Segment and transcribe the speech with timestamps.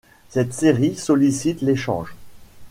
[0.29, 2.15] Cette série sollicite l'échange.